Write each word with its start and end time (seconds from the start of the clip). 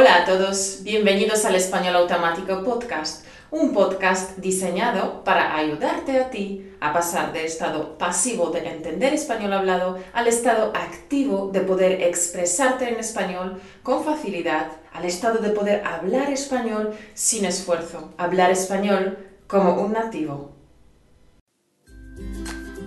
Hola 0.00 0.18
a 0.18 0.24
todos, 0.24 0.82
bienvenidos 0.84 1.44
al 1.44 1.56
Español 1.56 1.96
Automático 1.96 2.62
Podcast, 2.62 3.26
un 3.50 3.72
podcast 3.72 4.38
diseñado 4.38 5.24
para 5.24 5.56
ayudarte 5.56 6.20
a 6.20 6.30
ti 6.30 6.70
a 6.78 6.92
pasar 6.92 7.32
del 7.32 7.46
estado 7.46 7.98
pasivo 7.98 8.50
de 8.50 8.60
entender 8.60 9.12
español 9.12 9.54
hablado 9.54 9.98
al 10.12 10.28
estado 10.28 10.70
activo 10.76 11.50
de 11.52 11.62
poder 11.62 12.00
expresarte 12.00 12.88
en 12.88 13.00
español 13.00 13.60
con 13.82 14.04
facilidad, 14.04 14.68
al 14.92 15.04
estado 15.04 15.40
de 15.40 15.50
poder 15.50 15.84
hablar 15.84 16.30
español 16.30 16.94
sin 17.14 17.44
esfuerzo, 17.44 18.14
hablar 18.18 18.52
español 18.52 19.18
como 19.48 19.82
un 19.82 19.94
nativo. 19.94 20.52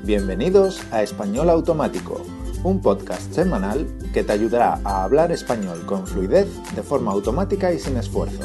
Bienvenidos 0.05 0.81
a 0.93 1.03
Español 1.03 1.49
Automático 1.49 2.25
un 2.63 2.81
podcast 2.81 3.33
semanal 3.33 3.87
que 4.13 4.23
te 4.23 4.33
ayudará 4.33 4.79
a 4.83 5.03
hablar 5.03 5.31
español 5.31 5.85
con 5.85 6.05
fluidez 6.05 6.47
de 6.75 6.83
forma 6.83 7.11
automática 7.11 7.71
y 7.73 7.79
sin 7.79 7.97
esfuerzo. 7.97 8.43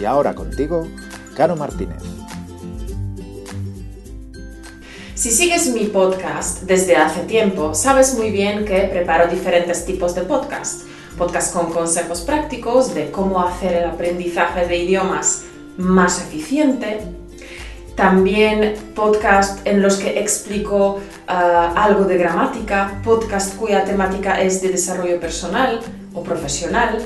Y 0.00 0.04
ahora 0.04 0.34
contigo, 0.34 0.86
Caro 1.36 1.56
Martínez. 1.56 2.02
Si 5.14 5.30
sigues 5.30 5.72
mi 5.72 5.86
podcast 5.86 6.62
desde 6.62 6.96
hace 6.96 7.20
tiempo, 7.20 7.74
sabes 7.74 8.18
muy 8.18 8.30
bien 8.30 8.64
que 8.64 8.80
preparo 8.80 9.28
diferentes 9.28 9.86
tipos 9.86 10.14
de 10.14 10.22
podcast. 10.22 10.82
Podcast 11.16 11.54
con 11.54 11.72
consejos 11.72 12.22
prácticos 12.22 12.92
de 12.92 13.12
cómo 13.12 13.40
hacer 13.40 13.74
el 13.74 13.84
aprendizaje 13.84 14.66
de 14.66 14.76
idiomas 14.78 15.44
más 15.76 16.20
eficiente, 16.20 17.00
también 17.94 18.74
podcast 18.94 19.66
en 19.66 19.82
los 19.82 19.96
que 19.96 20.18
explico 20.20 21.00
ah, 21.28 21.72
algo 21.76 22.04
de 22.04 22.18
gramática, 22.18 23.00
podcast 23.04 23.56
cuya 23.56 23.84
temática 23.84 24.40
es 24.40 24.60
de 24.62 24.70
desarrollo 24.70 25.20
personal 25.20 25.80
o 26.12 26.22
profesional, 26.22 26.98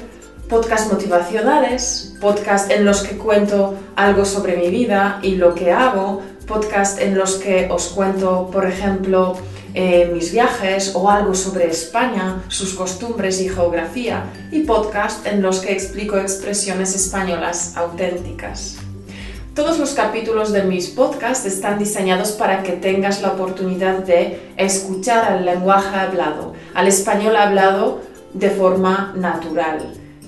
podcast 0.48 0.90
motivacionales, 0.90 2.14
podcast 2.20 2.70
en 2.70 2.84
los 2.84 3.02
que 3.02 3.18
cuento 3.18 3.74
algo 3.96 4.24
sobre 4.24 4.56
mi 4.56 4.70
vida 4.70 5.20
y 5.22 5.36
lo 5.36 5.54
que 5.54 5.72
hago, 5.72 6.22
podcast 6.46 7.00
en 7.00 7.16
los 7.16 7.34
que 7.34 7.68
os 7.70 7.88
cuento, 7.88 8.48
por 8.50 8.66
ejemplo, 8.66 9.36
eh, 9.74 10.10
mis 10.12 10.32
viajes 10.32 10.92
o 10.94 11.10
algo 11.10 11.34
sobre 11.34 11.66
España, 11.66 12.42
sus 12.48 12.72
costumbres 12.72 13.40
y 13.42 13.50
geografía, 13.50 14.24
y 14.50 14.60
podcast 14.60 15.26
en 15.26 15.42
los 15.42 15.60
que 15.60 15.72
explico 15.72 16.16
expresiones 16.16 16.94
españolas 16.94 17.76
auténticas. 17.76 18.78
Todos 19.58 19.80
los 19.80 19.90
capítulos 19.90 20.52
de 20.52 20.62
mis 20.62 20.86
podcasts 20.86 21.44
están 21.44 21.80
diseñados 21.80 22.30
para 22.30 22.62
que 22.62 22.74
tengas 22.74 23.20
la 23.22 23.32
oportunidad 23.32 24.04
de 24.04 24.52
escuchar 24.56 25.24
al 25.24 25.44
lenguaje 25.44 25.96
hablado, 25.96 26.52
al 26.74 26.86
español 26.86 27.34
hablado 27.34 28.00
de 28.34 28.50
forma 28.50 29.12
natural, 29.16 29.80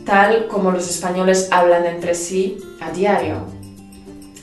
tal 0.04 0.48
como 0.48 0.72
los 0.72 0.90
españoles 0.90 1.46
hablan 1.52 1.86
entre 1.86 2.16
sí 2.16 2.58
a 2.80 2.90
diario. 2.90 3.44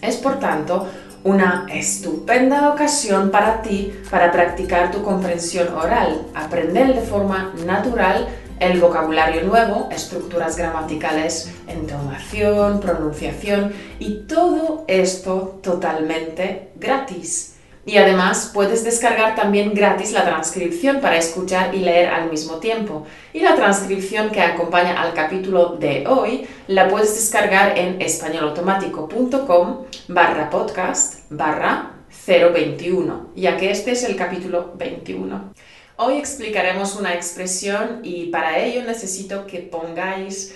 Es 0.02 0.15
por 0.15 0.39
tanto 0.39 0.88
una 1.25 1.65
estupenda 1.69 2.71
ocasión 2.71 3.30
para 3.30 3.61
ti 3.61 3.91
para 4.09 4.31
practicar 4.31 4.91
tu 4.91 5.03
comprensión 5.03 5.67
oral, 5.75 6.27
aprender 6.33 6.95
de 6.95 7.02
forma 7.02 7.53
natural 7.65 8.30
el 8.59 8.80
vocabulario 8.80 9.44
nuevo, 9.44 9.89
estructuras 9.91 10.58
gramaticales, 10.58 11.53
entonación, 11.67 12.80
pronunciación 12.80 13.73
y 13.99 14.25
todo 14.27 14.86
esto 14.88 15.59
totalmente 15.61 16.69
gratis. 16.75 17.53
Y 17.88 17.97
además 17.97 18.52
puedes 18.53 18.83
descargar 18.83 19.36
también 19.36 19.73
gratis 19.73 20.11
la 20.11 20.25
transcripción 20.25 20.99
para 20.99 21.16
escuchar 21.16 21.73
y 21.73 21.80
leer 21.80 22.09
al 22.09 22.30
mismo 22.30 22.58
tiempo. 22.58 23.08
Y 23.31 23.39
la 23.39 23.55
transcripción 23.55 24.30
que 24.30 24.41
acompaña 24.41 25.02
al 25.02 25.14
capítulo 25.14 25.77
de 25.77 26.05
hoy 26.05 26.45
la 26.67 26.89
puedes 26.89 27.16
descargar 27.16 27.77
en 27.77 28.02
españolautomático.com 28.02 29.86
barra 30.09 30.49
podcast 30.49 31.30
barra 31.30 31.92
021, 32.27 33.27
ya 33.38 33.55
que 33.55 33.71
este 33.71 33.92
es 33.92 34.04
el 34.04 34.17
capítulo 34.17 34.73
21. 34.76 35.54
Hoy 35.99 36.19
explicaremos 36.19 36.95
una 36.95 37.15
expresión 37.15 38.02
y 38.03 38.27
para 38.27 38.59
ello 38.59 38.83
necesito 38.83 39.47
que 39.47 39.61
pongáis 39.61 40.55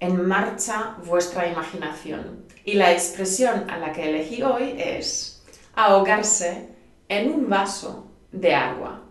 en 0.00 0.26
marcha 0.26 0.96
vuestra 1.04 1.46
imaginación. 1.46 2.46
Y 2.64 2.72
la 2.72 2.92
expresión 2.92 3.68
a 3.68 3.76
la 3.76 3.92
que 3.92 4.08
elegí 4.08 4.42
hoy 4.42 4.76
es 4.78 5.42
ahogarse 5.74 6.68
en 7.06 7.30
un 7.30 7.50
vaso 7.50 8.06
de 8.32 8.54
agua. 8.54 9.02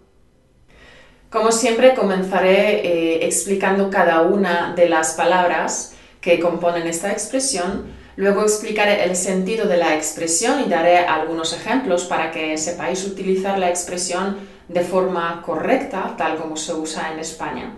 Como 1.30 1.52
siempre 1.52 1.94
comenzaré 1.94 2.80
eh, 2.80 3.26
explicando 3.28 3.92
cada 3.92 4.24
una 4.24 4.74
de 4.76 4.90
las 4.90 5.14
palabras 5.14 5.94
que 6.22 6.40
componen 6.40 6.88
esta 6.88 7.12
expresión, 7.12 7.86
luego 8.16 8.42
explicaré 8.42 9.04
el 9.04 9.16
sentido 9.16 9.68
de 9.68 9.78
la 9.78 9.96
expresión 9.96 10.60
y 10.66 10.70
daré 10.70 10.98
algunos 10.98 11.54
ejemplos 11.54 12.06
para 12.06 12.32
que 12.32 12.58
sepáis 12.58 13.06
utilizar 13.06 13.60
la 13.60 13.70
expresión 13.70 14.57
de 14.68 14.82
forma 14.82 15.42
correcta, 15.46 16.16
tal 16.18 16.38
como 16.38 16.58
se 16.58 16.74
usa 16.74 17.12
en 17.12 17.20
España. 17.20 17.76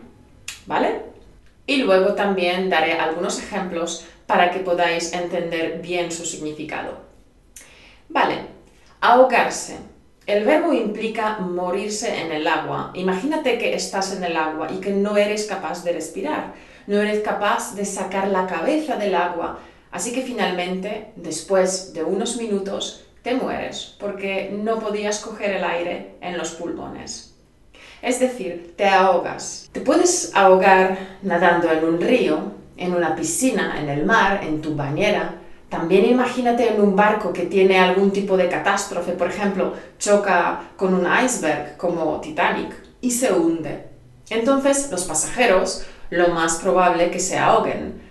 ¿Vale? 0.65 1.01
Y 1.65 1.77
luego 1.77 2.13
también 2.13 2.69
daré 2.69 2.93
algunos 2.93 3.39
ejemplos 3.39 4.05
para 4.25 4.51
que 4.51 4.59
podáis 4.59 5.13
entender 5.13 5.79
bien 5.81 6.11
su 6.11 6.25
significado. 6.25 6.97
Vale, 8.09 8.41
ahogarse. 9.01 9.77
El 10.25 10.45
verbo 10.45 10.73
implica 10.73 11.39
morirse 11.39 12.21
en 12.21 12.31
el 12.31 12.47
agua. 12.47 12.91
Imagínate 12.93 13.57
que 13.57 13.73
estás 13.73 14.15
en 14.15 14.23
el 14.23 14.37
agua 14.37 14.67
y 14.71 14.79
que 14.79 14.91
no 14.91 15.17
eres 15.17 15.45
capaz 15.45 15.83
de 15.83 15.93
respirar, 15.93 16.53
no 16.85 17.01
eres 17.01 17.23
capaz 17.23 17.75
de 17.75 17.85
sacar 17.85 18.27
la 18.27 18.45
cabeza 18.45 18.95
del 18.95 19.15
agua. 19.15 19.59
Así 19.91 20.11
que 20.11 20.21
finalmente, 20.21 21.11
después 21.15 21.93
de 21.93 22.03
unos 22.03 22.37
minutos, 22.37 23.05
te 23.21 23.35
mueres 23.35 23.95
porque 23.99 24.49
no 24.51 24.79
podías 24.79 25.19
coger 25.19 25.51
el 25.51 25.63
aire 25.63 26.15
en 26.21 26.37
los 26.37 26.51
pulmones. 26.51 27.35
Es 28.01 28.19
decir, 28.19 28.73
te 28.77 28.87
ahogas. 28.87 29.69
Te 29.71 29.81
puedes 29.81 30.31
ahogar 30.35 31.17
nadando 31.21 31.71
en 31.71 31.83
un 31.83 31.99
río, 31.99 32.53
en 32.77 32.93
una 32.93 33.15
piscina, 33.15 33.79
en 33.79 33.89
el 33.89 34.05
mar, 34.05 34.41
en 34.43 34.61
tu 34.61 34.75
bañera. 34.75 35.35
También 35.67 36.05
imagínate 36.05 36.69
en 36.69 36.81
un 36.81 36.95
barco 36.95 37.33
que 37.33 37.45
tiene 37.45 37.77
algún 37.77 38.11
tipo 38.11 38.37
de 38.37 38.47
catástrofe, 38.47 39.11
por 39.11 39.27
ejemplo, 39.27 39.73
choca 39.99 40.71
con 40.77 40.93
un 40.93 41.05
iceberg 41.23 41.77
como 41.77 42.19
Titanic 42.21 42.73
y 43.01 43.11
se 43.11 43.33
hunde. 43.33 43.85
Entonces 44.29 44.89
los 44.91 45.03
pasajeros 45.03 45.85
lo 46.09 46.29
más 46.29 46.55
probable 46.55 47.11
que 47.11 47.19
se 47.19 47.37
ahoguen. 47.37 48.01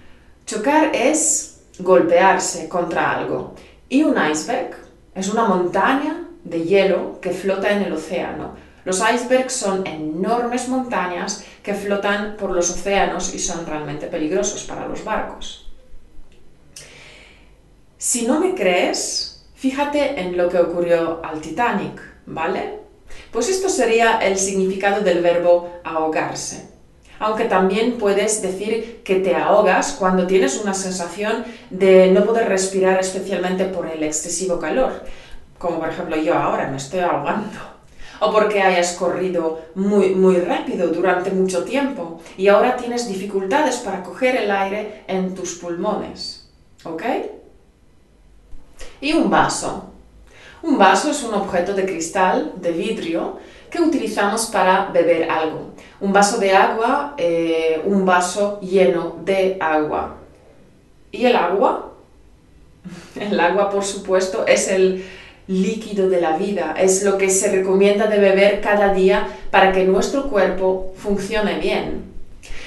Chocar 0.47 0.95
es 0.95 1.61
golpearse 1.79 2.69
contra 2.69 3.13
algo 3.13 3.55
y 3.89 4.03
un 4.03 4.17
iceberg 4.31 4.88
es 5.19 5.29
una 5.29 5.45
montaña 5.45 6.29
de 6.45 6.62
hielo 6.62 7.19
que 7.21 7.31
flota 7.31 7.73
en 7.73 7.83
el 7.83 7.93
océano. 7.93 8.55
Los 8.84 9.01
icebergs 9.01 9.53
son 9.53 9.87
enormes 9.87 10.69
montañas 10.69 11.45
que 11.62 11.75
flotan 11.75 12.37
por 12.37 12.53
los 12.53 12.71
océanos 12.71 13.34
y 13.34 13.39
son 13.41 13.67
realmente 13.67 14.07
peligrosos 14.07 14.62
para 14.62 14.87
los 14.87 15.05
barcos. 15.05 15.71
Si 17.99 18.27
no 18.27 18.39
me 18.39 18.55
crees, 18.55 19.45
fíjate 19.57 20.21
en 20.21 20.37
lo 20.37 20.49
que 20.49 20.59
ocurrió 20.59 21.21
al 21.25 21.41
Titanic, 21.41 22.01
¿vale? 22.27 22.78
Pues 23.33 23.49
esto 23.49 23.69
sería 23.69 24.19
el 24.19 24.39
significado 24.39 25.03
del 25.03 25.21
verbo 25.21 25.81
ahogarse. 25.83 26.78
Aunque 27.21 27.45
también 27.45 27.99
puedes 27.99 28.43
decir 28.43 29.03
que 29.05 29.17
te 29.17 29.34
ahogas 29.34 29.93
cuando 29.99 30.27
tienes 30.27 30.61
una 30.62 30.75
sensación 30.75 31.45
de 31.71 32.11
no 32.12 32.25
poder 32.25 32.49
respirar 32.49 33.01
especialmente 33.01 33.65
por 33.65 33.87
el 33.89 34.03
excesivo 34.03 34.59
calor, 34.59 35.03
como 35.59 35.81
por 35.81 35.89
ejemplo 35.89 36.17
yo 36.17 36.34
ahora 36.34 36.69
me 36.69 36.77
estoy 36.77 37.01
ahogando, 37.01 37.59
o 38.21 38.33
porque 38.33 38.62
hayas 38.62 38.93
corrido 38.93 39.61
muy, 39.75 40.11
muy 40.15 40.37
rápido 40.37 40.89
durante 40.89 41.31
mucho 41.31 41.65
tiempo 41.65 42.21
y 42.37 42.49
ahora 42.49 42.77
tienes 42.77 43.09
dificultades 43.09 43.77
para 43.78 44.03
coger 44.03 44.37
el 44.37 44.51
aire 44.51 45.05
en 45.07 45.34
tus 45.34 45.55
pulmones. 45.55 46.48
¿Ok? 46.84 47.03
Y 49.01 49.13
un 49.13 49.31
vaso. 49.31 49.84
Un 50.63 50.77
vaso 50.77 51.10
es 51.10 51.22
un 51.22 51.34
objeto 51.34 51.72
de 51.75 51.84
cristal, 51.84 52.53
de 52.57 52.72
vidrio, 52.72 53.39
que 53.70 53.80
utilizamos 53.80 54.47
para 54.47 54.86
beber 54.86 55.30
algo. 55.30 55.72
Un 56.00 56.12
vaso 56.12 56.38
de 56.38 56.53
agua, 56.53 57.15
eh, 57.18 57.80
un 57.84 58.04
vaso 58.04 58.60
lleno 58.60 59.16
de 59.24 59.56
agua. 59.60 60.16
¿Y 61.10 61.26
el 61.26 61.36
agua? 61.36 61.92
El 63.20 63.38
agua, 63.38 63.70
por 63.70 63.84
supuesto, 63.84 64.47
es 64.47 64.68
el 64.68 65.04
líquido 65.48 66.09
de 66.09 66.20
la 66.20 66.36
vida, 66.36 66.74
es 66.78 67.03
lo 67.03 67.16
que 67.16 67.30
se 67.30 67.50
recomienda 67.50 68.06
de 68.06 68.18
beber 68.18 68.60
cada 68.60 68.92
día 68.92 69.26
para 69.50 69.72
que 69.72 69.84
nuestro 69.84 70.28
cuerpo 70.28 70.92
funcione 70.97 71.59
bien. 71.59 72.04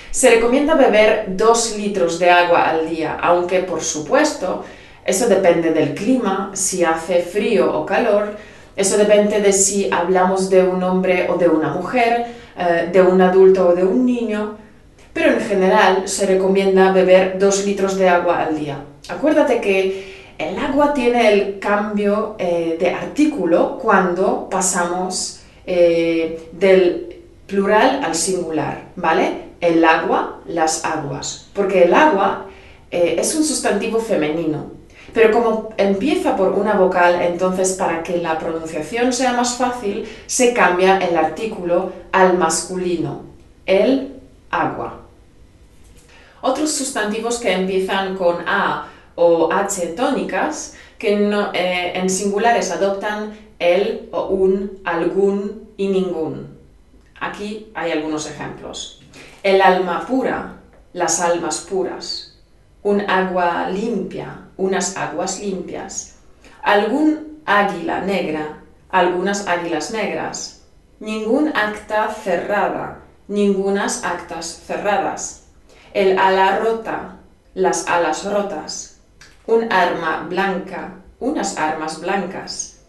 Se 0.09 0.29
recomienda 0.29 0.73
beber 0.75 1.25
2 1.29 1.77
litros 1.77 2.19
de 2.19 2.29
agua 2.29 2.69
al 2.69 2.89
día, 2.89 3.17
aunque 3.21 3.59
por 3.59 3.81
supuesto 3.81 4.65
eso 5.05 5.27
depende 5.27 5.71
del 5.71 5.93
clima, 5.93 6.51
si 6.53 6.83
hace 6.83 7.21
frío 7.21 7.71
o 7.73 7.85
calor, 7.85 8.35
eso 8.75 8.97
depende 8.97 9.41
de 9.41 9.51
si 9.51 9.89
hablamos 9.91 10.49
de 10.49 10.63
un 10.63 10.81
hombre 10.83 11.29
o 11.29 11.37
de 11.37 11.49
una 11.49 11.69
mujer, 11.69 12.25
eh, 12.57 12.89
de 12.91 13.01
un 13.01 13.21
adulto 13.21 13.69
o 13.69 13.75
de 13.75 13.83
un 13.83 14.05
niño. 14.05 14.57
pero 15.13 15.33
en 15.33 15.41
general 15.41 16.07
se 16.07 16.25
recomienda 16.25 16.93
beber 16.93 17.37
2 17.37 17.65
litros 17.65 17.97
de 17.97 18.07
agua 18.07 18.43
al 18.43 18.57
día. 18.57 18.77
Acuérdate 19.09 19.59
que 19.59 20.33
el 20.37 20.57
agua 20.57 20.93
tiene 20.93 21.33
el 21.33 21.59
cambio 21.59 22.37
eh, 22.39 22.77
de 22.79 22.91
artículo 22.91 23.77
cuando 23.77 24.47
pasamos 24.49 25.41
eh, 25.65 26.47
del 26.53 27.23
plural 27.45 28.01
al 28.05 28.15
singular, 28.15 28.85
¿vale? 28.95 29.51
El 29.59 29.83
agua, 29.83 30.39
las 30.45 30.85
aguas, 30.85 31.49
porque 31.53 31.83
el 31.83 31.93
agua 31.93 32.47
es 32.89 33.35
un 33.35 33.43
sustantivo 33.43 33.99
femenino, 33.99 34.80
pero 35.13 35.31
como 35.31 35.69
empieza 35.77 36.35
por 36.35 36.49
una 36.53 36.73
vocal, 36.73 37.21
entonces 37.21 37.73
para 37.73 38.03
que 38.03 38.17
la 38.17 38.39
pronunciación 38.39 39.11
sea 39.11 39.33
más 39.33 39.55
fácil, 39.55 40.07
se 40.25 40.53
cambia 40.53 40.97
el 40.97 41.17
artículo 41.17 41.91
al 42.11 42.37
masculino, 42.37 43.23
el 43.65 44.15
agua. 44.49 45.01
Otros 46.41 46.71
sustantivos 46.71 47.39
que 47.39 47.51
empiezan 47.51 48.15
con 48.15 48.47
A 48.47 48.87
o 49.15 49.51
H 49.51 49.87
tónicas, 49.87 50.75
que 50.97 51.13
eh, 51.53 51.91
en 51.95 52.09
singulares 52.09 52.71
adoptan 52.71 53.33
el 53.59 54.09
o 54.11 54.27
un, 54.27 54.79
algún 54.85 55.69
y 55.77 55.87
ningún. 55.87 56.57
Aquí 57.19 57.71
hay 57.75 57.91
algunos 57.91 58.27
ejemplos. 58.29 59.01
El 59.43 59.61
alma 59.61 60.05
pura, 60.07 60.57
las 60.93 61.21
almas 61.21 61.61
puras. 61.61 62.39
Un 62.83 63.01
agua 63.01 63.69
limpia, 63.69 64.47
unas 64.61 64.95
aguas 64.95 65.39
limpias. 65.39 66.15
Algún 66.61 67.41
águila 67.45 68.01
negra, 68.01 68.61
algunas 68.89 69.47
águilas 69.47 69.91
negras. 69.91 70.61
Ningún 70.99 71.47
acta 71.55 72.13
cerrada, 72.13 72.99
ningunas 73.27 74.03
actas 74.03 74.61
cerradas. 74.65 75.47
El 75.93 76.19
ala 76.19 76.59
rota, 76.59 77.17
las 77.55 77.87
alas 77.87 78.23
rotas. 78.25 78.99
Un 79.47 79.73
arma 79.73 80.27
blanca, 80.29 81.01
unas 81.19 81.57
armas 81.57 81.99
blancas. 81.99 82.81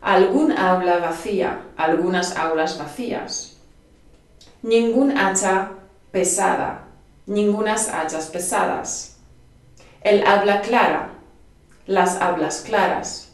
Algún 0.00 0.52
aula 0.52 0.98
vacía, 0.98 1.62
algunas 1.76 2.36
aulas 2.36 2.78
vacías. 2.78 3.56
Ningún 4.62 5.18
hacha 5.18 5.70
pesada, 6.12 6.84
ningunas 7.26 7.88
hachas 7.88 8.26
pesadas. 8.26 9.17
El 10.08 10.26
habla 10.26 10.62
clara, 10.62 11.10
las 11.86 12.18
hablas 12.22 12.62
claras. 12.66 13.32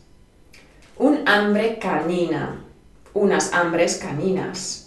Un 0.97 1.29
hambre 1.29 1.79
canina, 1.79 2.65
unas 3.13 3.53
hambres 3.53 3.97
caninas 3.97 4.85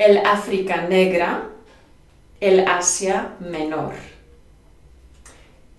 el 0.00 0.16
África 0.16 0.88
negra, 0.88 1.42
el 2.40 2.66
Asia 2.66 3.34
menor. 3.38 3.92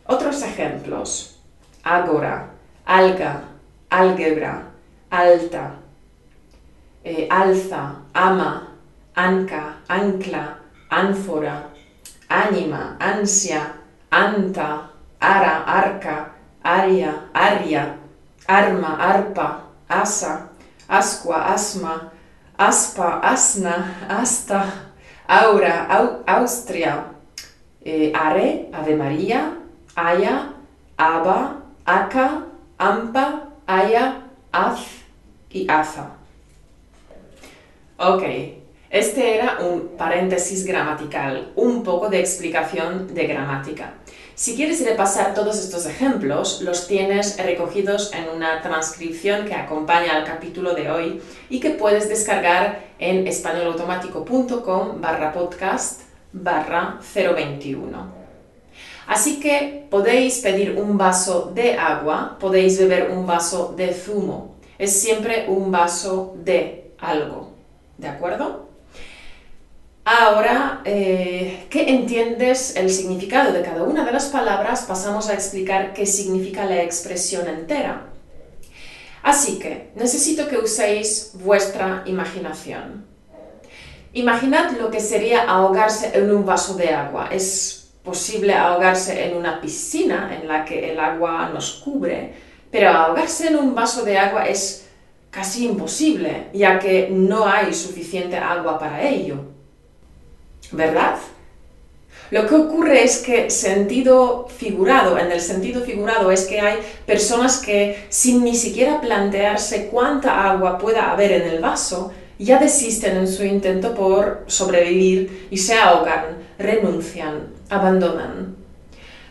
Otros 0.05 0.43
ejemplos. 0.43 1.39
Ágora, 1.81 2.51
alga, 2.85 3.45
álgebra, 3.89 4.67
alta, 5.09 5.73
eh, 7.03 7.27
alza, 7.31 7.95
ama, 8.13 8.75
anca, 9.15 9.77
ancla, 9.87 10.59
ánfora, 10.87 11.69
ánima, 12.29 12.97
ansia, 12.99 13.73
anta, 14.11 14.90
ara, 15.21 15.63
arca, 15.65 16.31
aria, 16.63 17.29
aria, 17.33 17.95
arma, 18.47 18.97
arpa, 18.97 19.69
asa, 19.87 20.49
asqua, 20.89 21.53
asma, 21.53 22.11
aspa, 22.57 23.21
asna, 23.21 23.95
asta, 24.09 24.65
aura, 25.27 25.87
Austria, 26.25 27.05
eh, 27.85 28.11
are, 28.13 28.69
Ave 28.73 28.95
María, 28.95 29.57
aya, 29.95 30.53
aba, 30.97 31.61
aca, 31.85 32.45
ampa, 32.77 33.47
aya, 33.67 34.23
az 34.51 34.79
y 35.49 35.69
aza. 35.69 36.17
Ok, 37.97 38.23
este 38.89 39.35
era 39.35 39.59
un 39.61 39.95
paréntesis 39.97 40.65
gramatical, 40.65 41.51
un 41.55 41.83
poco 41.83 42.09
de 42.09 42.19
explicación 42.19 43.13
de 43.13 43.27
gramática. 43.27 43.93
Si 44.41 44.55
quieres 44.55 44.83
repasar 44.83 45.35
todos 45.35 45.59
estos 45.59 45.85
ejemplos, 45.85 46.61
los 46.63 46.87
tienes 46.87 47.37
recogidos 47.37 48.11
en 48.11 48.27
una 48.27 48.59
transcripción 48.63 49.45
que 49.45 49.53
acompaña 49.53 50.15
al 50.15 50.23
capítulo 50.23 50.73
de 50.73 50.89
hoy 50.89 51.21
y 51.51 51.59
que 51.59 51.69
puedes 51.69 52.09
descargar 52.09 52.85
en 52.97 53.27
españolautomático.com 53.27 54.99
barra 54.99 55.31
podcast 55.31 56.01
barra 56.33 56.99
021. 57.13 58.11
Así 59.05 59.39
que 59.39 59.85
podéis 59.91 60.39
pedir 60.39 60.71
un 60.75 60.97
vaso 60.97 61.51
de 61.53 61.75
agua, 61.75 62.37
podéis 62.39 62.79
beber 62.79 63.11
un 63.11 63.27
vaso 63.27 63.75
de 63.77 63.93
zumo. 63.93 64.55
Es 64.79 64.99
siempre 64.99 65.45
un 65.49 65.71
vaso 65.71 66.33
de 66.43 66.93
algo. 66.97 67.51
¿De 67.95 68.07
acuerdo? 68.07 68.70
Ahora 70.03 70.81
eh, 70.83 71.67
¿qué 71.69 71.89
entiendes 71.89 72.75
el 72.75 72.89
significado 72.89 73.53
de 73.53 73.61
cada 73.61 73.83
una 73.83 74.03
de 74.03 74.11
las 74.11 74.25
palabras, 74.25 74.85
pasamos 74.87 75.29
a 75.29 75.33
explicar 75.33 75.93
qué 75.93 76.07
significa 76.07 76.65
la 76.65 76.81
expresión 76.81 77.47
entera. 77.47 78.07
Así 79.21 79.59
que 79.59 79.91
necesito 79.95 80.47
que 80.47 80.57
uséis 80.57 81.33
vuestra 81.35 82.01
imaginación. 82.07 83.05
Imaginad 84.13 84.71
lo 84.71 84.89
que 84.89 84.99
sería 84.99 85.43
ahogarse 85.43 86.17
en 86.17 86.31
un 86.31 86.45
vaso 86.45 86.75
de 86.75 86.89
agua. 86.89 87.29
Es 87.31 87.91
posible 88.03 88.55
ahogarse 88.55 89.25
en 89.25 89.37
una 89.37 89.61
piscina 89.61 90.35
en 90.35 90.47
la 90.47 90.65
que 90.65 90.91
el 90.91 90.99
agua 90.99 91.51
nos 91.53 91.73
cubre, 91.73 92.33
pero 92.71 92.89
ahogarse 92.89 93.49
en 93.49 93.57
un 93.57 93.75
vaso 93.75 94.03
de 94.03 94.17
agua 94.17 94.47
es 94.47 94.87
casi 95.29 95.67
imposible, 95.67 96.47
ya 96.53 96.79
que 96.79 97.09
no 97.11 97.45
hay 97.45 97.71
suficiente 97.73 98.35
agua 98.35 98.79
para 98.79 99.07
ello. 99.07 99.50
¿Verdad? 100.71 101.17
Lo 102.31 102.47
que 102.47 102.55
ocurre 102.55 103.03
es 103.03 103.17
que 103.17 103.49
sentido 103.49 104.47
figurado, 104.47 105.17
en 105.17 105.31
el 105.31 105.41
sentido 105.41 105.81
figurado 105.81 106.31
es 106.31 106.45
que 106.45 106.61
hay 106.61 106.77
personas 107.05 107.57
que 107.57 108.05
sin 108.07 108.43
ni 108.43 108.55
siquiera 108.55 109.01
plantearse 109.01 109.87
cuánta 109.87 110.49
agua 110.49 110.77
pueda 110.77 111.11
haber 111.11 111.33
en 111.33 111.41
el 111.41 111.59
vaso, 111.59 112.13
ya 112.39 112.57
desisten 112.57 113.17
en 113.17 113.27
su 113.27 113.43
intento 113.43 113.93
por 113.93 114.45
sobrevivir 114.47 115.47
y 115.51 115.57
se 115.57 115.75
ahogan, 115.75 116.37
renuncian, 116.57 117.49
abandonan. 117.69 118.55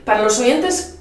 Para 0.05 0.23
los 0.23 0.39
oyentes 0.39 0.99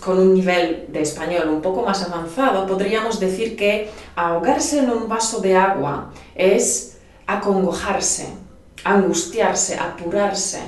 con 0.00 0.18
un 0.18 0.34
nivel 0.34 0.86
de 0.88 1.02
español 1.02 1.48
un 1.48 1.62
poco 1.62 1.82
más 1.82 2.02
avanzado, 2.02 2.66
podríamos 2.66 3.20
decir 3.20 3.56
que 3.56 3.90
ahogarse 4.16 4.78
en 4.78 4.90
un 4.90 5.08
vaso 5.08 5.40
de 5.40 5.56
agua 5.56 6.12
es 6.34 6.98
acongojarse, 7.26 8.28
angustiarse, 8.84 9.78
apurarse, 9.78 10.60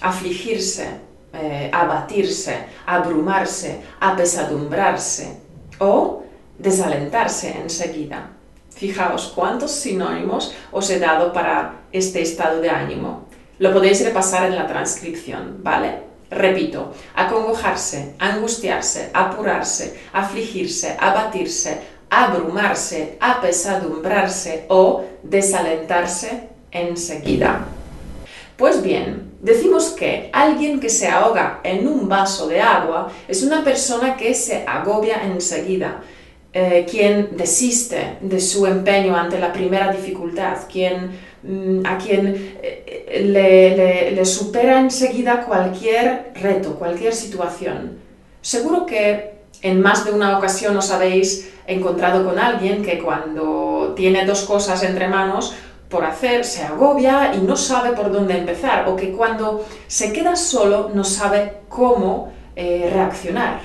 afligirse, 0.00 0.88
eh, 1.32 1.70
abatirse, 1.72 2.66
abrumarse, 2.86 3.82
apesadumbrarse 4.00 5.38
o 5.78 6.22
desalentarse 6.58 7.56
enseguida. 7.62 8.30
Fijaos 8.70 9.32
cuántos 9.34 9.72
sinónimos 9.72 10.54
os 10.72 10.88
he 10.90 10.98
dado 10.98 11.32
para 11.32 11.82
este 11.92 12.22
estado 12.22 12.60
de 12.60 12.70
ánimo. 12.70 13.26
Lo 13.58 13.72
podéis 13.72 14.04
repasar 14.04 14.46
en 14.46 14.56
la 14.56 14.66
transcripción, 14.66 15.58
¿vale? 15.62 16.02
Repito, 16.30 16.92
acongojarse, 17.14 18.14
angustiarse, 18.18 19.10
apurarse, 19.12 19.98
afligirse, 20.12 20.96
abatirse, 21.00 21.80
abrumarse, 22.10 23.16
apesadumbrarse 23.20 24.66
o 24.68 25.04
desalentarse 25.22 26.48
enseguida. 26.70 27.66
Pues 28.56 28.82
bien, 28.82 29.32
decimos 29.40 29.90
que 29.90 30.30
alguien 30.32 30.80
que 30.80 30.88
se 30.88 31.06
ahoga 31.06 31.60
en 31.62 31.86
un 31.86 32.08
vaso 32.08 32.48
de 32.48 32.60
agua 32.60 33.12
es 33.28 33.42
una 33.42 33.62
persona 33.62 34.16
que 34.16 34.34
se 34.34 34.64
agobia 34.66 35.22
enseguida, 35.24 36.02
eh, 36.52 36.84
quien 36.90 37.36
desiste 37.36 38.16
de 38.20 38.40
su 38.40 38.66
empeño 38.66 39.14
ante 39.14 39.38
la 39.38 39.52
primera 39.52 39.92
dificultad, 39.92 40.56
quien, 40.70 41.10
mm, 41.42 41.86
a 41.86 41.98
quien 41.98 42.56
eh, 42.62 43.22
le, 43.24 44.10
le 44.10 44.24
supera 44.24 44.80
enseguida 44.80 45.44
cualquier 45.44 46.32
reto, 46.34 46.74
cualquier 46.74 47.14
situación. 47.14 47.98
Seguro 48.40 48.86
que 48.86 49.38
en 49.62 49.80
más 49.80 50.04
de 50.04 50.12
una 50.12 50.36
ocasión 50.36 50.76
os 50.76 50.90
habéis 50.90 51.52
encontrado 51.66 52.24
con 52.24 52.38
alguien 52.38 52.82
que 52.82 52.98
cuando 52.98 53.92
tiene 53.94 54.24
dos 54.24 54.42
cosas 54.42 54.82
entre 54.82 55.06
manos, 55.06 55.54
por 55.88 56.04
hacer, 56.04 56.44
se 56.44 56.62
agobia 56.62 57.34
y 57.34 57.38
no 57.38 57.56
sabe 57.56 57.92
por 57.92 58.12
dónde 58.12 58.36
empezar, 58.36 58.88
o 58.88 58.96
que 58.96 59.12
cuando 59.12 59.64
se 59.86 60.12
queda 60.12 60.36
solo 60.36 60.90
no 60.94 61.04
sabe 61.04 61.60
cómo 61.68 62.32
eh, 62.56 62.90
reaccionar, 62.92 63.60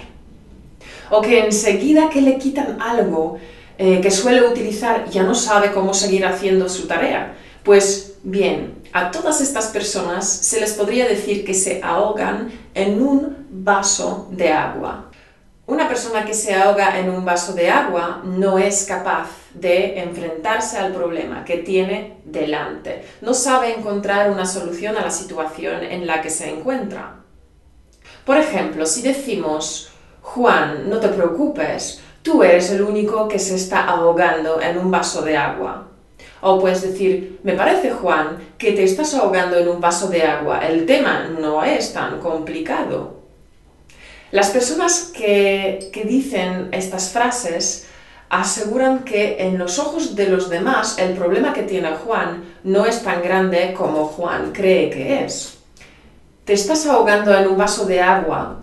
o 1.09 1.21
que 1.21 1.45
enseguida 1.45 2.09
que 2.09 2.21
le 2.21 2.37
quitan 2.37 2.81
algo 2.81 3.37
eh, 3.77 3.99
que 4.01 4.11
suele 4.11 4.47
utilizar 4.47 5.09
ya 5.09 5.23
no 5.23 5.35
sabe 5.35 5.71
cómo 5.71 5.93
seguir 5.93 6.25
haciendo 6.25 6.69
su 6.69 6.87
tarea. 6.87 7.35
Pues 7.63 8.15
bien, 8.23 8.83
A 8.95 9.09
todas 9.09 9.41
estas 9.41 9.69
personas 9.69 10.29
se 10.29 10.59
les 10.59 10.73
podría 10.73 11.07
decir 11.07 11.43
que 11.43 11.55
se 11.55 11.81
ahogan 11.83 12.51
en 12.75 13.01
un 13.01 13.47
vaso 13.49 14.27
de 14.29 14.51
agua. 14.51 15.09
Una 15.65 15.87
persona 15.87 16.23
que 16.25 16.35
se 16.35 16.53
ahoga 16.53 16.99
en 16.99 17.09
un 17.09 17.25
vaso 17.25 17.53
de 17.53 17.71
agua 17.71 18.21
no 18.23 18.59
es 18.59 18.85
capaz 18.85 19.29
de 19.53 19.99
enfrentarse 19.99 20.77
al 20.77 20.93
problema 20.93 21.45
que 21.45 21.57
tiene 21.57 22.17
delante. 22.25 23.03
No 23.21 23.33
sabe 23.33 23.73
encontrar 23.73 24.31
una 24.31 24.45
solución 24.45 24.97
a 24.97 25.01
la 25.01 25.11
situación 25.11 25.83
en 25.83 26.07
la 26.07 26.21
que 26.21 26.29
se 26.29 26.49
encuentra. 26.49 27.19
Por 28.25 28.37
ejemplo, 28.37 28.85
si 28.85 29.01
decimos, 29.01 29.91
Juan, 30.21 30.89
no 30.89 30.99
te 30.99 31.09
preocupes, 31.09 32.01
tú 32.21 32.41
eres 32.41 32.71
el 32.71 32.81
único 32.81 33.27
que 33.27 33.39
se 33.39 33.55
está 33.55 33.85
ahogando 33.85 34.61
en 34.61 34.77
un 34.77 34.89
vaso 34.89 35.21
de 35.21 35.37
agua. 35.37 35.89
O 36.41 36.59
puedes 36.59 36.81
decir, 36.81 37.39
me 37.43 37.53
parece, 37.53 37.91
Juan, 37.91 38.37
que 38.57 38.73
te 38.73 38.83
estás 38.83 39.13
ahogando 39.13 39.57
en 39.57 39.67
un 39.67 39.79
vaso 39.79 40.09
de 40.09 40.23
agua. 40.23 40.65
El 40.65 40.85
tema 40.85 41.27
no 41.39 41.63
es 41.63 41.93
tan 41.93 42.19
complicado. 42.19 43.23
Las 44.33 44.49
personas 44.49 45.11
que, 45.15 45.91
dicen 46.05 46.69
estas 46.71 47.11
frases 47.11 47.87
aseguran 48.41 49.03
que 49.03 49.37
en 49.39 49.57
los 49.57 49.79
ojos 49.79 50.15
de 50.15 50.27
los 50.27 50.49
demás 50.49 50.97
el 50.97 51.13
problema 51.13 51.53
que 51.53 51.63
tiene 51.63 51.91
Juan 51.91 52.43
no 52.63 52.85
es 52.85 53.03
tan 53.03 53.21
grande 53.21 53.73
como 53.73 54.05
Juan 54.05 54.51
cree 54.51 54.89
que 54.89 55.23
es. 55.23 55.57
Te 56.43 56.53
estás 56.53 56.85
ahogando 56.85 57.33
en 57.33 57.47
un 57.47 57.57
vaso 57.57 57.85
de 57.85 58.01
agua. 58.01 58.59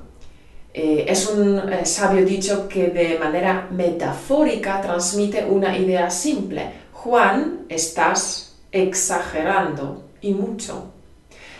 Eh, 0.74 1.04
es 1.08 1.28
un 1.28 1.72
eh, 1.72 1.84
sabio 1.84 2.24
dicho 2.24 2.68
que 2.68 2.88
de 2.88 3.18
manera 3.18 3.68
metafórica 3.70 4.80
transmite 4.80 5.44
una 5.44 5.76
idea 5.76 6.10
simple. 6.10 6.72
Juan, 6.92 7.66
estás 7.68 8.56
exagerando 8.70 10.04
y 10.20 10.34
mucho. 10.34 10.92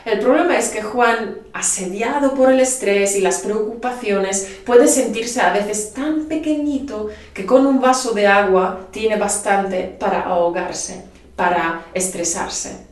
El 0.04 0.18
problema 0.20 0.56
es 0.56 0.70
que 0.70 0.82
Juan, 0.82 1.36
asediado 1.52 2.34
por 2.34 2.50
el 2.50 2.60
estrés 2.60 3.16
y 3.16 3.20
las 3.20 3.40
preocupaciones, 3.40 4.60
puede 4.64 4.88
sentirse 4.88 5.42
a 5.42 5.52
veces 5.52 5.92
tan 5.92 6.24
pequeñito 6.24 7.08
que 7.34 7.44
con 7.44 7.66
un 7.66 7.80
vaso 7.80 8.12
de 8.12 8.26
agua 8.26 8.88
tiene 8.92 9.16
bastante 9.16 9.94
para 9.98 10.22
ahogarse, 10.22 11.04
para 11.36 11.82
estresarse. 11.92 12.86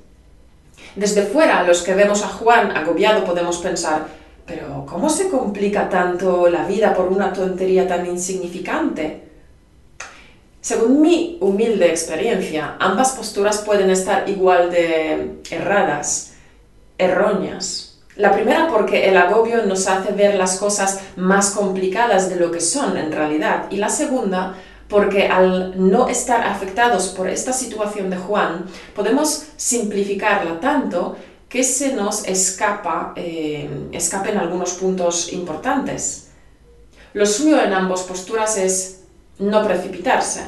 Desde 0.96 1.22
fuera, 1.22 1.62
los 1.62 1.82
que 1.82 1.94
vemos 1.94 2.22
a 2.22 2.28
Juan 2.28 2.76
agobiado 2.76 3.24
podemos 3.24 3.58
pensar, 3.58 4.08
pero 4.44 4.84
¿cómo 4.86 5.08
se 5.08 5.30
complica 5.30 5.88
tanto 5.88 6.48
la 6.50 6.66
vida 6.66 6.92
por 6.92 7.06
una 7.06 7.32
tontería 7.32 7.88
tan 7.88 8.04
insignificante? 8.04 9.28
Según 10.60 11.00
mi 11.00 11.38
humilde 11.40 11.88
experiencia, 11.88 12.76
ambas 12.80 13.12
posturas 13.12 13.58
pueden 13.58 13.88
estar 13.88 14.28
igual 14.28 14.70
de 14.70 15.40
erradas 15.50 16.27
erróneas. 16.98 18.00
La 18.16 18.32
primera 18.32 18.66
porque 18.66 19.08
el 19.08 19.16
agobio 19.16 19.64
nos 19.64 19.86
hace 19.86 20.12
ver 20.12 20.34
las 20.34 20.58
cosas 20.58 21.00
más 21.16 21.52
complicadas 21.52 22.28
de 22.28 22.36
lo 22.36 22.50
que 22.50 22.60
son 22.60 22.96
en 22.96 23.12
realidad. 23.12 23.66
Y 23.70 23.76
la 23.76 23.88
segunda 23.88 24.56
porque 24.88 25.28
al 25.28 25.74
no 25.90 26.08
estar 26.08 26.44
afectados 26.44 27.08
por 27.08 27.28
esta 27.28 27.52
situación 27.52 28.10
de 28.10 28.16
Juan, 28.16 28.64
podemos 28.94 29.44
simplificarla 29.56 30.58
tanto 30.60 31.16
que 31.48 31.62
se 31.62 31.94
nos 31.94 32.26
escapa, 32.26 33.12
eh, 33.16 33.68
escapen 33.92 34.36
algunos 34.36 34.72
puntos 34.72 35.32
importantes. 35.32 36.30
Lo 37.12 37.24
suyo 37.24 37.62
en 37.62 37.72
ambas 37.72 38.02
posturas 38.02 38.58
es 38.58 39.02
no 39.38 39.64
precipitarse, 39.64 40.42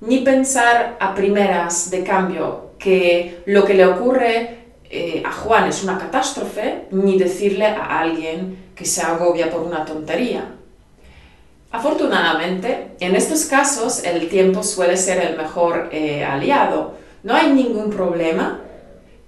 ni 0.00 0.18
pensar 0.18 0.96
a 1.00 1.14
primeras 1.14 1.90
de 1.90 2.04
cambio 2.04 2.72
que 2.78 3.42
lo 3.46 3.64
que 3.64 3.74
le 3.74 3.86
ocurre 3.86 4.63
eh, 4.96 5.22
a 5.26 5.32
Juan 5.32 5.66
es 5.66 5.82
una 5.82 5.98
catástrofe, 5.98 6.84
ni 6.92 7.18
decirle 7.18 7.66
a 7.66 7.98
alguien 7.98 8.70
que 8.76 8.84
se 8.84 9.02
agobia 9.02 9.50
por 9.50 9.62
una 9.62 9.84
tontería. 9.84 10.54
Afortunadamente, 11.72 12.92
en 13.00 13.16
estos 13.16 13.46
casos 13.46 14.04
el 14.04 14.28
tiempo 14.28 14.62
suele 14.62 14.96
ser 14.96 15.18
el 15.18 15.36
mejor 15.36 15.88
eh, 15.90 16.24
aliado. 16.24 16.94
No 17.24 17.34
hay 17.34 17.52
ningún 17.52 17.90
problema 17.90 18.60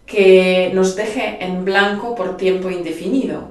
que 0.06 0.70
nos 0.72 0.94
deje 0.94 1.44
en 1.44 1.64
blanco 1.64 2.14
por 2.14 2.36
tiempo 2.36 2.70
indefinido. 2.70 3.48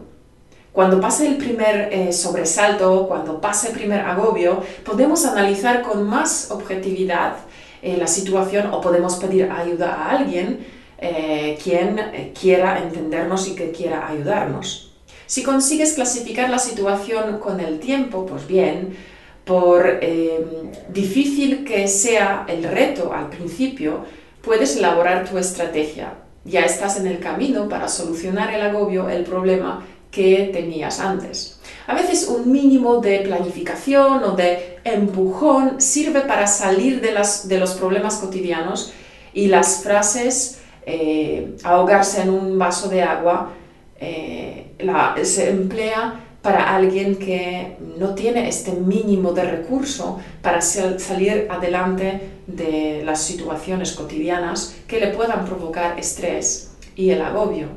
Cuando 0.71 1.01
pase 1.01 1.27
el 1.27 1.35
primer 1.35 1.89
eh, 1.91 2.13
sobresalto, 2.13 3.09
cuando 3.09 3.41
pase 3.41 3.67
el 3.67 3.73
primer 3.73 3.99
agobio, 3.99 4.63
podemos 4.85 5.25
analizar 5.25 5.81
con 5.81 6.07
más 6.07 6.49
objetividad 6.49 7.35
la 7.83 8.07
situación 8.07 8.73
o 8.73 8.81
podemos 8.81 9.17
pedir 9.17 9.51
ayuda 9.51 9.93
a 9.93 10.09
alguien 10.17 10.65
eh, 11.07 11.59
quien 11.63 11.99
eh, 11.99 12.33
quiera 12.39 12.81
entendernos 12.81 13.47
y 13.47 13.53
que 13.53 13.71
quiera 13.71 14.07
ayudarnos. 14.07 14.91
Si 15.27 15.43
consigues 15.43 15.93
clasificar 15.93 16.49
la 16.49 16.57
situación 16.57 17.37
con 17.37 17.59
el 17.59 17.79
tiempo, 17.79 18.25
pues 18.25 18.47
bien, 18.47 18.97
por 19.43 19.99
eh, 20.01 20.43
difícil 20.89 21.63
que 21.63 21.87
sea 21.87 22.45
el 22.47 22.63
reto 22.63 23.13
al 23.13 23.29
principio, 23.29 24.03
puedes 24.41 24.77
elaborar 24.77 25.29
tu 25.29 25.37
estrategia. 25.37 26.15
Ya 26.43 26.61
estás 26.61 26.97
en 26.99 27.05
el 27.05 27.19
camino 27.19 27.69
para 27.69 27.87
solucionar 27.87 28.51
el 28.51 28.61
agobio, 28.61 29.07
el 29.07 29.25
problema 29.25 29.85
que 30.09 30.49
tenías 30.51 30.99
antes. 30.99 31.59
A 31.85 31.93
veces 31.93 32.27
un 32.27 32.51
mínimo 32.51 32.97
de 32.99 33.19
planificación 33.19 34.23
o 34.23 34.31
de 34.31 34.79
empujón 34.83 35.79
sirve 35.79 36.21
para 36.21 36.47
salir 36.47 36.99
de, 36.99 37.11
las, 37.11 37.47
de 37.47 37.59
los 37.59 37.75
problemas 37.75 38.15
cotidianos 38.15 38.91
y 39.35 39.47
las 39.47 39.83
frases 39.83 40.61
eh, 40.85 41.55
ahogarse 41.63 42.21
en 42.21 42.29
un 42.29 42.59
vaso 42.59 42.89
de 42.89 43.01
agua 43.01 43.51
eh, 43.99 44.75
se 45.23 45.49
emplea 45.49 46.21
para 46.41 46.75
alguien 46.75 47.15
que 47.15 47.75
no 47.97 48.13
tiene 48.13 48.47
este 48.47 48.71
mínimo 48.71 49.33
de 49.33 49.45
recurso 49.45 50.19
para 50.43 50.61
salir 50.61 51.47
adelante 51.49 52.29
de 52.45 53.01
las 53.03 53.23
situaciones 53.23 53.93
cotidianas 53.93 54.75
que 54.87 54.99
le 54.99 55.07
puedan 55.07 55.43
provocar 55.45 55.97
estrés 55.99 56.71
y 56.95 57.09
el 57.09 57.23
agobio. 57.23 57.67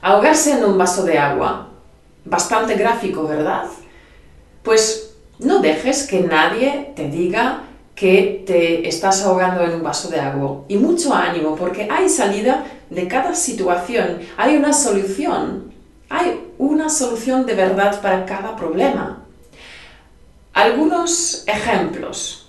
Ahogarse 0.00 0.58
en 0.58 0.64
un 0.64 0.76
vaso 0.76 1.04
de 1.04 1.18
agua, 1.18 1.68
bastante 2.24 2.74
gráfico, 2.74 3.28
¿verdad? 3.28 3.66
Pues 4.64 5.14
no 5.38 5.60
dejes 5.60 6.08
que 6.08 6.20
nadie 6.20 6.92
te 6.96 7.08
diga 7.08 7.62
que 8.02 8.42
te 8.44 8.88
estás 8.88 9.22
ahogando 9.22 9.62
en 9.62 9.74
un 9.74 9.82
vaso 9.84 10.08
de 10.08 10.18
agua. 10.18 10.64
Y 10.66 10.76
mucho 10.76 11.14
ánimo, 11.14 11.54
porque 11.54 11.86
hay 11.88 12.08
salida 12.08 12.64
de 12.90 13.06
cada 13.06 13.32
situación, 13.32 14.18
hay 14.36 14.56
una 14.56 14.72
solución, 14.72 15.72
hay 16.08 16.40
una 16.58 16.88
solución 16.88 17.46
de 17.46 17.54
verdad 17.54 18.02
para 18.02 18.26
cada 18.26 18.56
problema. 18.56 19.22
Algunos 20.52 21.44
ejemplos. 21.46 22.48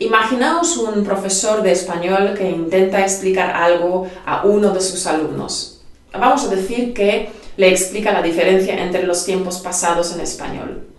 Imaginaos 0.00 0.76
un 0.78 1.04
profesor 1.04 1.62
de 1.62 1.70
español 1.70 2.34
que 2.36 2.50
intenta 2.50 3.02
explicar 3.02 3.52
algo 3.54 4.10
a 4.26 4.44
uno 4.46 4.70
de 4.70 4.80
sus 4.80 5.06
alumnos. 5.06 5.80
Vamos 6.12 6.42
a 6.42 6.48
decir 6.48 6.92
que 6.92 7.30
le 7.56 7.68
explica 7.68 8.12
la 8.12 8.20
diferencia 8.20 8.82
entre 8.82 9.04
los 9.04 9.24
tiempos 9.24 9.60
pasados 9.60 10.12
en 10.12 10.22
español. 10.22 10.95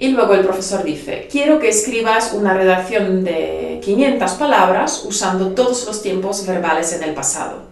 Y 0.00 0.08
luego 0.08 0.32
el 0.32 0.46
profesor 0.46 0.82
dice, 0.82 1.28
quiero 1.30 1.58
que 1.58 1.68
escribas 1.68 2.32
una 2.32 2.54
redacción 2.54 3.22
de 3.22 3.80
500 3.84 4.32
palabras 4.32 5.04
usando 5.04 5.50
todos 5.50 5.84
los 5.84 6.00
tiempos 6.00 6.46
verbales 6.46 6.94
en 6.94 7.02
el 7.02 7.12
pasado. 7.12 7.64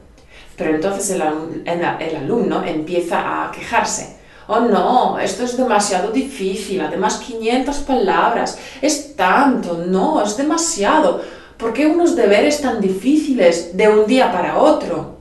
Pero 0.54 0.74
entonces 0.74 1.08
el, 1.08 1.22
alumno 1.22 2.62
empieza 2.62 3.46
a 3.46 3.50
quejarse. 3.50 4.18
Oh 4.46 4.60
no, 4.60 5.18
esto 5.18 5.42
es 5.42 5.56
demasiado 5.56 6.10
difícil, 6.10 6.82
además 6.82 7.16
500 7.16 7.78
palabras, 7.78 8.58
es 8.82 9.16
tanto, 9.16 9.78
no, 9.86 10.22
es 10.22 10.36
demasiado. 10.36 11.22
¿Por 11.56 11.72
qué 11.72 11.86
unos 11.86 12.14
deberes 12.14 12.60
tan 12.60 12.78
difíciles 12.78 13.74
de 13.74 13.88
un 13.88 14.06
día 14.06 14.30
para 14.30 14.58
otro? 14.58 15.16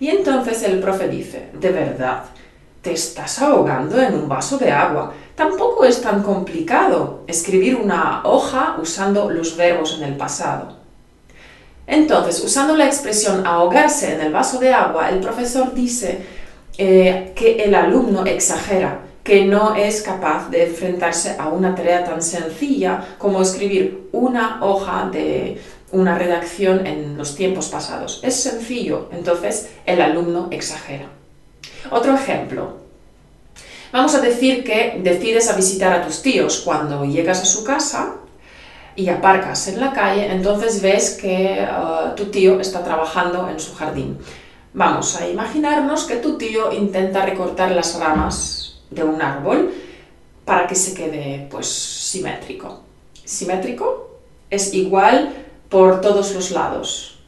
Y 0.00 0.08
entonces 0.08 0.64
el 0.64 0.80
profe 0.80 1.06
dice, 1.06 1.50
de 1.52 1.70
verdad, 1.70 2.24
te 2.84 2.92
estás 2.92 3.40
ahogando 3.40 4.00
en 4.00 4.14
un 4.14 4.28
vaso 4.28 4.58
de 4.58 4.70
agua. 4.70 5.14
Tampoco 5.34 5.84
es 5.84 6.00
tan 6.00 6.22
complicado 6.22 7.24
escribir 7.26 7.76
una 7.76 8.22
hoja 8.24 8.76
usando 8.80 9.30
los 9.30 9.56
verbos 9.56 9.96
en 9.98 10.04
el 10.04 10.16
pasado. 10.16 10.76
Entonces, 11.86 12.42
usando 12.42 12.76
la 12.76 12.86
expresión 12.86 13.46
ahogarse 13.46 14.14
en 14.14 14.20
el 14.20 14.32
vaso 14.32 14.58
de 14.58 14.72
agua, 14.72 15.10
el 15.10 15.20
profesor 15.20 15.74
dice 15.74 16.24
eh, 16.78 17.32
que 17.34 17.64
el 17.64 17.74
alumno 17.74 18.24
exagera, 18.24 19.00
que 19.22 19.44
no 19.44 19.74
es 19.74 20.02
capaz 20.02 20.50
de 20.50 20.68
enfrentarse 20.68 21.36
a 21.38 21.48
una 21.48 21.74
tarea 21.74 22.04
tan 22.04 22.22
sencilla 22.22 23.16
como 23.18 23.42
escribir 23.42 24.08
una 24.12 24.64
hoja 24.64 25.08
de 25.10 25.60
una 25.92 26.16
redacción 26.16 26.86
en 26.86 27.16
los 27.18 27.34
tiempos 27.34 27.68
pasados. 27.68 28.20
Es 28.22 28.36
sencillo, 28.36 29.08
entonces 29.12 29.70
el 29.84 30.00
alumno 30.00 30.48
exagera. 30.50 31.06
Otro 31.90 32.14
ejemplo. 32.14 32.83
Vamos 33.94 34.12
a 34.16 34.20
decir 34.20 34.64
que 34.64 34.98
decides 35.04 35.48
a 35.48 35.54
visitar 35.54 35.92
a 35.92 36.04
tus 36.04 36.20
tíos. 36.20 36.62
Cuando 36.64 37.04
llegas 37.04 37.40
a 37.42 37.44
su 37.44 37.62
casa, 37.62 38.16
y 38.96 39.08
aparcas 39.08 39.68
en 39.68 39.78
la 39.78 39.92
calle, 39.92 40.32
entonces 40.32 40.82
ves 40.82 41.16
que 41.20 41.64
uh, 41.64 42.16
tu 42.16 42.26
tío 42.26 42.58
está 42.58 42.82
trabajando 42.82 43.48
en 43.48 43.60
su 43.60 43.72
jardín. 43.76 44.18
Vamos 44.72 45.14
a 45.14 45.28
imaginarnos 45.28 46.06
que 46.06 46.16
tu 46.16 46.36
tío 46.36 46.72
intenta 46.72 47.24
recortar 47.24 47.70
las 47.70 47.96
ramas 48.00 48.80
de 48.90 49.04
un 49.04 49.22
árbol 49.22 49.72
para 50.44 50.66
que 50.66 50.74
se 50.74 50.92
quede 50.92 51.46
pues 51.48 51.68
simétrico. 51.68 52.80
Simétrico 53.24 54.18
es 54.50 54.74
igual 54.74 55.32
por 55.68 56.00
todos 56.00 56.34
los 56.34 56.50
lados, 56.50 57.20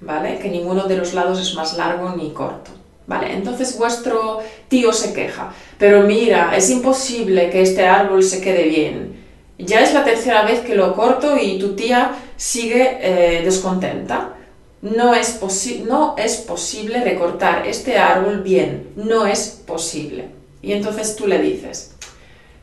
¿vale? 0.00 0.40
Que 0.40 0.48
ninguno 0.48 0.88
de 0.88 0.96
los 0.96 1.14
lados 1.14 1.40
es 1.40 1.54
más 1.54 1.76
largo 1.76 2.10
ni 2.16 2.32
corto. 2.32 2.77
¿Vale? 3.08 3.32
Entonces 3.32 3.78
vuestro 3.78 4.40
tío 4.68 4.92
se 4.92 5.14
queja, 5.14 5.54
pero 5.78 6.02
mira, 6.02 6.54
es 6.54 6.68
imposible 6.68 7.48
que 7.48 7.62
este 7.62 7.86
árbol 7.86 8.22
se 8.22 8.42
quede 8.42 8.64
bien. 8.64 9.24
Ya 9.58 9.80
es 9.80 9.94
la 9.94 10.04
tercera 10.04 10.42
vez 10.42 10.60
que 10.60 10.74
lo 10.74 10.94
corto 10.94 11.38
y 11.40 11.58
tu 11.58 11.74
tía 11.74 12.12
sigue 12.36 12.98
eh, 13.00 13.42
descontenta. 13.42 14.34
No 14.82 15.14
es, 15.14 15.40
no 15.86 16.16
es 16.18 16.36
posible 16.36 17.02
recortar 17.02 17.66
este 17.66 17.96
árbol 17.96 18.42
bien, 18.42 18.90
no 18.94 19.26
es 19.26 19.62
posible. 19.66 20.28
Y 20.60 20.72
entonces 20.72 21.16
tú 21.16 21.26
le 21.26 21.38
dices, 21.38 21.94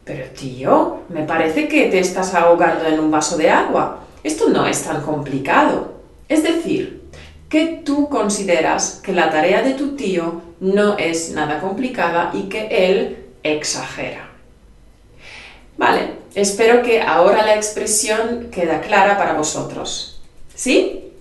pero 0.04 0.26
tío, 0.28 1.00
me 1.10 1.24
parece 1.24 1.68
que 1.68 1.88
te 1.88 1.98
estás 1.98 2.36
ahogando 2.36 2.86
en 2.86 3.00
un 3.00 3.10
vaso 3.10 3.36
de 3.36 3.50
agua. 3.50 4.06
Esto 4.24 4.50
no 4.50 4.68
es 4.68 4.84
tan 4.84 5.02
complicado. 5.02 5.96
Es 6.30 6.44
decir, 6.44 7.05
que 7.56 7.84
tú 7.86 8.10
consideras 8.10 9.00
que 9.02 9.14
la 9.14 9.32
tarea 9.32 9.62
de 9.62 9.76
tu 9.76 9.96
tío 9.96 10.42
no 10.60 10.98
es 10.98 11.30
nada 11.30 11.62
complicada 11.62 12.32
y 12.34 12.50
que 12.50 12.68
él 12.70 13.28
exagera. 13.44 14.30
Vale, 15.78 16.16
espero 16.34 16.84
que 16.84 17.02
ahora 17.02 17.46
la 17.46 17.56
expresión 17.56 18.50
queda 18.52 18.82
clara 18.82 19.18
para 19.18 19.36
vosotros. 19.36 20.20
¿Sí? 20.54 21.14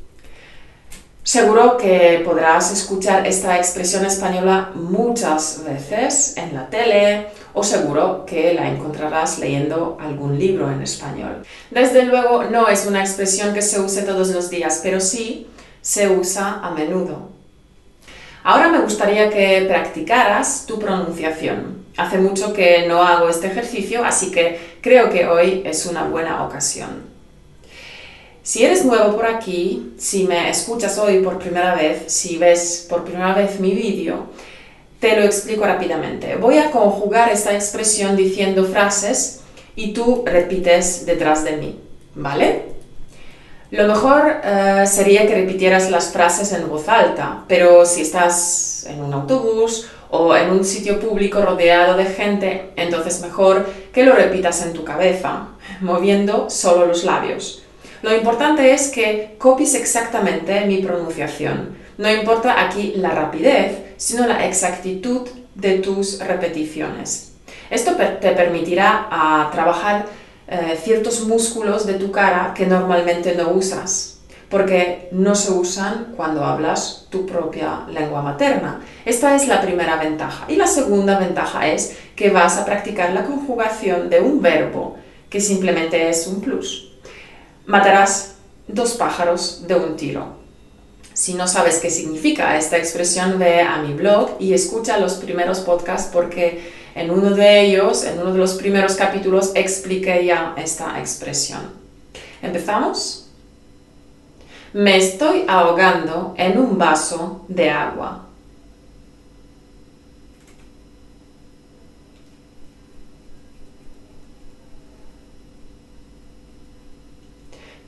Seguro 1.22 1.76
que 1.76 2.20
podrás 2.24 2.72
escuchar 2.72 3.24
esta 3.28 3.56
expresión 3.56 4.04
española 4.04 4.72
muchas 4.74 5.62
veces 5.64 6.36
en 6.36 6.52
la 6.52 6.68
tele 6.68 7.28
o 7.52 7.62
seguro 7.62 8.26
que 8.26 8.54
la 8.54 8.68
encontrarás 8.68 9.38
leyendo 9.38 9.98
algún 10.00 10.36
libro 10.36 10.68
en 10.68 10.82
español. 10.82 11.44
Desde 11.70 12.02
luego 12.02 12.42
no 12.42 12.66
es 12.66 12.86
una 12.86 13.02
expresión 13.02 13.54
que 13.54 13.62
se 13.62 13.78
use 13.78 14.02
todos 14.02 14.30
los 14.30 14.50
días, 14.50 14.80
pero 14.82 14.98
sí 14.98 15.46
se 15.84 16.08
usa 16.08 16.60
a 16.62 16.70
menudo. 16.70 17.28
Ahora 18.42 18.70
me 18.70 18.80
gustaría 18.80 19.28
que 19.28 19.66
practicaras 19.68 20.64
tu 20.66 20.78
pronunciación. 20.78 21.84
Hace 21.98 22.18
mucho 22.18 22.54
que 22.54 22.86
no 22.88 23.02
hago 23.02 23.28
este 23.28 23.48
ejercicio, 23.48 24.02
así 24.02 24.30
que 24.30 24.58
creo 24.80 25.10
que 25.10 25.26
hoy 25.26 25.62
es 25.64 25.84
una 25.84 26.04
buena 26.04 26.42
ocasión. 26.44 27.02
Si 28.42 28.64
eres 28.64 28.84
nuevo 28.84 29.14
por 29.14 29.26
aquí, 29.26 29.92
si 29.98 30.24
me 30.24 30.48
escuchas 30.48 30.96
hoy 30.96 31.20
por 31.20 31.38
primera 31.38 31.74
vez, 31.74 32.04
si 32.06 32.38
ves 32.38 32.86
por 32.88 33.04
primera 33.04 33.34
vez 33.34 33.60
mi 33.60 33.72
vídeo, 33.72 34.28
te 35.00 35.16
lo 35.16 35.22
explico 35.22 35.66
rápidamente. 35.66 36.36
Voy 36.36 36.56
a 36.56 36.70
conjugar 36.70 37.30
esta 37.30 37.54
expresión 37.54 38.16
diciendo 38.16 38.64
frases 38.64 39.40
y 39.76 39.92
tú 39.92 40.24
repites 40.24 41.04
detrás 41.04 41.44
de 41.44 41.58
mí, 41.58 41.78
¿vale? 42.14 42.73
Lo 43.74 43.88
mejor 43.88 44.36
eh, 44.44 44.84
sería 44.86 45.26
que 45.26 45.34
repitieras 45.34 45.90
las 45.90 46.12
frases 46.12 46.52
en 46.52 46.68
voz 46.68 46.88
alta, 46.88 47.42
pero 47.48 47.84
si 47.84 48.02
estás 48.02 48.86
en 48.88 49.02
un 49.02 49.12
autobús 49.12 49.88
o 50.10 50.36
en 50.36 50.50
un 50.50 50.64
sitio 50.64 51.00
público 51.00 51.42
rodeado 51.42 51.96
de 51.96 52.04
gente, 52.04 52.70
entonces 52.76 53.20
mejor 53.20 53.66
que 53.92 54.04
lo 54.04 54.12
repitas 54.12 54.64
en 54.64 54.74
tu 54.74 54.84
cabeza, 54.84 55.48
moviendo 55.80 56.48
solo 56.50 56.86
los 56.86 57.02
labios. 57.02 57.64
Lo 58.02 58.14
importante 58.14 58.72
es 58.72 58.90
que 58.90 59.34
copies 59.38 59.74
exactamente 59.74 60.66
mi 60.66 60.76
pronunciación. 60.76 61.76
No 61.98 62.08
importa 62.12 62.64
aquí 62.64 62.92
la 62.94 63.10
rapidez, 63.10 63.76
sino 63.96 64.24
la 64.28 64.46
exactitud 64.46 65.28
de 65.56 65.78
tus 65.78 66.20
repeticiones. 66.20 67.32
Esto 67.70 67.96
te 67.96 68.30
permitirá 68.30 69.08
ah, 69.10 69.50
trabajar 69.52 70.06
eh, 70.54 70.78
ciertos 70.82 71.26
músculos 71.26 71.86
de 71.86 71.94
tu 71.94 72.10
cara 72.10 72.52
que 72.54 72.66
normalmente 72.66 73.34
no 73.34 73.50
usas, 73.50 74.18
porque 74.48 75.08
no 75.12 75.34
se 75.34 75.52
usan 75.52 76.14
cuando 76.16 76.44
hablas 76.44 77.06
tu 77.10 77.26
propia 77.26 77.86
lengua 77.88 78.22
materna. 78.22 78.80
Esta 79.04 79.34
es 79.34 79.48
la 79.48 79.60
primera 79.60 79.96
ventaja. 79.96 80.44
Y 80.48 80.56
la 80.56 80.66
segunda 80.66 81.18
ventaja 81.18 81.68
es 81.68 81.96
que 82.16 82.30
vas 82.30 82.56
a 82.56 82.64
practicar 82.64 83.12
la 83.12 83.24
conjugación 83.24 84.10
de 84.10 84.20
un 84.20 84.40
verbo, 84.40 84.96
que 85.28 85.40
simplemente 85.40 86.08
es 86.08 86.26
un 86.26 86.40
plus 86.40 86.94
matarás 87.66 88.34
dos 88.68 88.94
pájaros 88.94 89.66
de 89.66 89.74
un 89.74 89.96
tiro. 89.96 90.44
Si 91.12 91.34
no 91.34 91.46
sabes 91.46 91.78
qué 91.78 91.90
significa 91.90 92.56
esta 92.58 92.76
expresión, 92.76 93.38
ve 93.38 93.60
a 93.60 93.78
mi 93.78 93.94
blog 93.94 94.30
y 94.40 94.52
escucha 94.52 94.98
los 94.98 95.14
primeros 95.14 95.60
podcasts 95.60 96.10
porque 96.12 96.72
en 96.94 97.10
uno 97.10 97.30
de 97.30 97.60
ellos, 97.62 98.04
en 98.04 98.20
uno 98.20 98.32
de 98.32 98.38
los 98.38 98.54
primeros 98.54 98.94
capítulos, 98.94 99.52
expliqué 99.54 100.24
ya 100.24 100.54
esta 100.56 100.98
expresión. 101.00 101.60
¿Empezamos? 102.40 103.28
Me 104.72 104.96
estoy 104.96 105.44
ahogando 105.48 106.34
en 106.36 106.58
un 106.58 106.78
vaso 106.78 107.44
de 107.48 107.70
agua. 107.70 108.26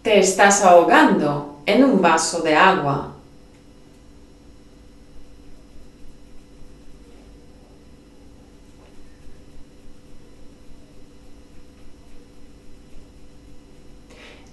Te 0.03 0.21
estás 0.21 0.63
ahogando 0.63 1.59
en 1.67 1.85
un 1.85 2.01
vaso 2.01 2.41
de 2.41 2.55
agua. 2.55 3.16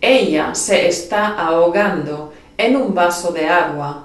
Ella 0.05 0.53
se 0.53 0.89
está 0.89 1.29
ahogando 1.37 2.33
en 2.57 2.75
un 2.75 2.93
vaso 2.93 3.31
de 3.31 3.47
agua. 3.47 4.03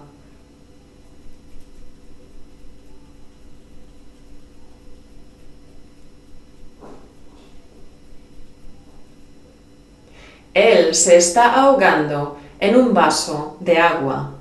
Él 10.54 10.94
se 10.94 11.16
está 11.16 11.54
ahogando 11.54 12.38
en 12.60 12.76
un 12.76 12.94
vaso 12.94 13.56
de 13.58 13.76
agua. 13.78 14.37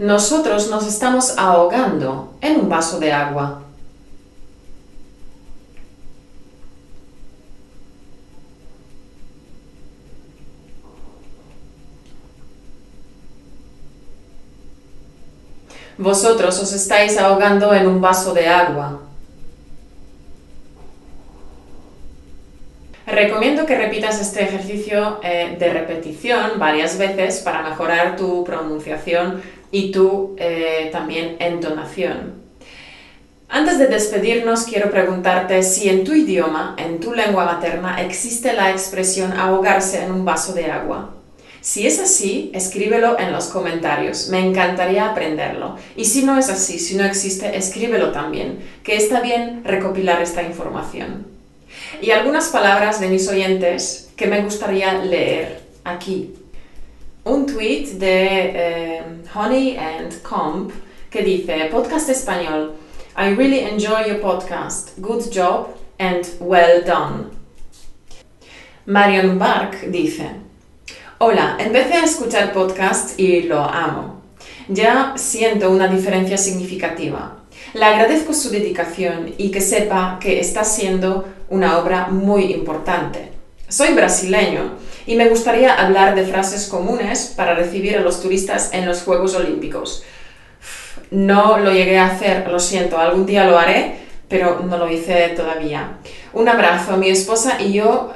Nosotros 0.00 0.70
nos 0.70 0.86
estamos 0.86 1.36
ahogando 1.36 2.32
en 2.40 2.58
un 2.58 2.70
vaso 2.70 2.98
de 2.98 3.12
agua. 3.12 3.60
Vosotros 15.98 16.58
os 16.60 16.72
estáis 16.72 17.18
ahogando 17.18 17.74
en 17.74 17.86
un 17.86 18.00
vaso 18.00 18.32
de 18.32 18.48
agua. 18.48 19.02
Recomiendo 23.06 23.66
que 23.66 23.76
repitas 23.76 24.18
este 24.18 24.44
ejercicio 24.44 25.20
eh, 25.22 25.56
de 25.58 25.70
repetición 25.74 26.58
varias 26.58 26.96
veces 26.96 27.40
para 27.40 27.60
mejorar 27.60 28.16
tu 28.16 28.44
pronunciación 28.44 29.42
y 29.70 29.92
tu 29.92 30.36
eh, 30.38 30.88
también 30.92 31.36
entonación. 31.38 32.40
Antes 33.48 33.78
de 33.78 33.88
despedirnos, 33.88 34.62
quiero 34.62 34.90
preguntarte 34.90 35.62
si 35.64 35.88
en 35.88 36.04
tu 36.04 36.12
idioma, 36.12 36.76
en 36.78 37.00
tu 37.00 37.12
lengua 37.12 37.44
materna, 37.44 38.00
existe 38.00 38.52
la 38.52 38.70
expresión 38.70 39.32
ahogarse 39.32 40.04
en 40.04 40.12
un 40.12 40.24
vaso 40.24 40.52
de 40.52 40.70
agua. 40.70 41.14
Si 41.60 41.86
es 41.86 42.00
así, 42.00 42.50
escríbelo 42.54 43.18
en 43.18 43.32
los 43.32 43.46
comentarios, 43.48 44.28
me 44.28 44.38
encantaría 44.38 45.10
aprenderlo. 45.10 45.76
Y 45.96 46.04
si 46.04 46.22
no 46.22 46.38
es 46.38 46.48
así, 46.48 46.78
si 46.78 46.94
no 46.94 47.04
existe, 47.04 47.56
escríbelo 47.56 48.12
también, 48.12 48.60
que 48.82 48.96
está 48.96 49.20
bien 49.20 49.62
recopilar 49.64 50.22
esta 50.22 50.42
información. 50.42 51.26
Y 52.00 52.12
algunas 52.12 52.48
palabras 52.48 53.00
de 53.00 53.08
mis 53.08 53.28
oyentes 53.28 54.10
que 54.16 54.26
me 54.26 54.42
gustaría 54.42 55.02
leer 55.04 55.60
aquí. 55.84 56.34
Un 57.24 57.46
tweet 57.46 57.98
de 57.98 58.26
eh, 58.54 58.99
Honey 59.34 59.76
and 59.76 60.22
Comp 60.22 60.72
que 61.08 61.22
dice, 61.22 61.68
podcast 61.70 62.08
español, 62.08 62.74
I 63.16 63.34
really 63.34 63.60
enjoy 63.60 64.06
your 64.06 64.20
podcast, 64.20 65.00
good 65.00 65.30
job 65.30 65.76
and 65.98 66.26
well 66.40 66.82
done. 66.84 67.30
Marion 68.86 69.38
Bark 69.38 69.86
dice, 69.90 70.30
Hola, 71.18 71.56
empecé 71.60 71.94
a 71.94 72.04
escuchar 72.04 72.52
podcasts 72.52 73.18
y 73.18 73.42
lo 73.42 73.62
amo. 73.62 74.22
Ya 74.68 75.14
siento 75.16 75.70
una 75.70 75.86
diferencia 75.86 76.38
significativa. 76.38 77.36
Le 77.74 77.84
agradezco 77.84 78.32
su 78.34 78.50
dedicación 78.50 79.34
y 79.36 79.50
que 79.50 79.60
sepa 79.60 80.18
que 80.20 80.40
está 80.40 80.64
siendo 80.64 81.26
una 81.50 81.78
obra 81.78 82.08
muy 82.08 82.52
importante. 82.52 83.30
Soy 83.68 83.92
brasileño 83.94 84.76
y 85.10 85.16
me 85.16 85.28
gustaría 85.28 85.74
hablar 85.74 86.14
de 86.14 86.24
frases 86.24 86.68
comunes 86.68 87.34
para 87.36 87.56
recibir 87.56 87.96
a 87.96 88.00
los 88.00 88.22
turistas 88.22 88.70
en 88.72 88.86
los 88.86 89.02
Juegos 89.02 89.34
Olímpicos. 89.34 90.04
No 91.10 91.58
lo 91.58 91.72
llegué 91.72 91.98
a 91.98 92.06
hacer, 92.06 92.46
lo 92.48 92.60
siento, 92.60 92.96
algún 92.96 93.26
día 93.26 93.44
lo 93.44 93.58
haré, 93.58 93.96
pero 94.28 94.60
no 94.60 94.78
lo 94.78 94.88
hice 94.88 95.30
todavía. 95.30 95.94
Un 96.32 96.48
abrazo, 96.48 96.96
mi 96.96 97.10
esposa 97.10 97.60
y 97.60 97.72
yo 97.72 98.12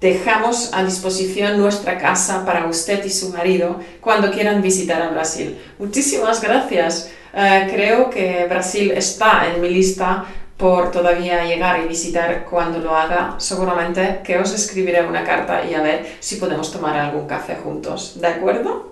dejamos 0.00 0.70
a 0.72 0.84
disposición 0.84 1.58
nuestra 1.58 1.98
casa 1.98 2.46
para 2.46 2.66
usted 2.66 3.04
y 3.04 3.10
su 3.10 3.30
marido 3.30 3.80
cuando 4.00 4.30
quieran 4.30 4.62
visitar 4.62 5.02
a 5.02 5.08
Brasil. 5.08 5.58
Muchísimas 5.80 6.40
gracias. 6.40 7.10
Eh, 7.34 7.68
creo 7.72 8.08
que 8.08 8.46
Brasil 8.48 8.92
está 8.92 9.48
en 9.52 9.60
mi 9.60 9.68
lista 9.68 10.26
por 10.60 10.90
todavía 10.90 11.44
llegar 11.44 11.80
y 11.82 11.88
visitar 11.88 12.44
cuando 12.44 12.78
lo 12.78 12.94
haga. 12.94 13.34
Seguramente 13.38 14.20
que 14.22 14.38
os 14.38 14.52
escribiré 14.52 15.04
una 15.04 15.24
carta 15.24 15.64
y 15.64 15.74
a 15.74 15.80
ver 15.80 16.06
si 16.20 16.36
podemos 16.36 16.70
tomar 16.70 16.96
algún 16.96 17.26
café 17.26 17.56
juntos. 17.56 18.20
¿De 18.20 18.28
acuerdo? 18.28 18.90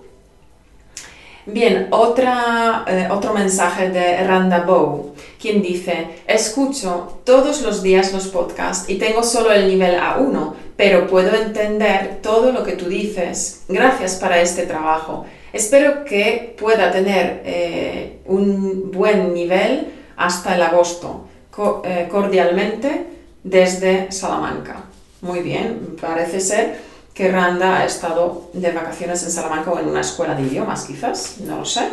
Bien, 1.51 1.89
otra, 1.91 2.85
eh, 2.87 3.09
otro 3.11 3.33
mensaje 3.33 3.89
de 3.89 4.23
Randa 4.27 4.65
Bow, 4.67 5.15
quien 5.41 5.63
dice, 5.63 6.23
escucho 6.27 7.21
todos 7.25 7.63
los 7.63 7.83
días 7.83 8.13
los 8.13 8.29
podcasts 8.29 8.89
y 8.91 8.97
tengo 8.97 9.23
solo 9.23 9.51
el 9.51 9.67
nivel 9.67 9.99
A1, 9.99 10.53
pero 10.77 11.07
puedo 11.07 11.35
entender 11.35 12.19
todo 12.23 12.53
lo 12.53 12.65
que 12.65 12.73
tú 12.73 12.87
dices. 12.87 13.63
Gracias 13.69 14.17
para 14.17 14.41
este 14.43 14.67
trabajo. 14.67 15.25
Espero 15.53 16.05
que 16.05 16.55
pueda 16.59 16.91
tener 16.91 17.43
eh, 17.47 18.19
un 18.27 18.91
buen 18.91 19.33
nivel 19.33 19.89
hasta 20.19 20.55
el 20.55 20.63
agosto. 20.63 21.28
Eh, 21.59 22.07
cordialmente 22.09 23.07
desde 23.43 24.13
Salamanca. 24.13 24.77
Muy 25.23 25.41
bien, 25.41 25.97
parece 26.01 26.39
ser 26.39 26.79
que 27.13 27.33
Randa 27.33 27.79
ha 27.79 27.85
estado 27.85 28.49
de 28.53 28.71
vacaciones 28.71 29.25
en 29.25 29.33
Salamanca 29.33 29.73
o 29.73 29.81
en 29.81 29.89
una 29.89 30.03
escuela 30.03 30.37
de 30.37 30.43
idiomas, 30.43 30.85
quizás, 30.85 31.39
no 31.41 31.59
lo 31.59 31.65
sé. 31.65 31.89